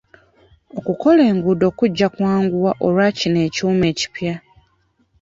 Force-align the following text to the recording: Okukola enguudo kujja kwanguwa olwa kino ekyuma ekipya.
Okukola 0.77 1.21
enguudo 1.31 1.67
kujja 1.77 2.07
kwanguwa 2.15 2.71
olwa 2.85 3.07
kino 3.17 3.39
ekyuma 3.47 3.85
ekipya. 3.91 4.35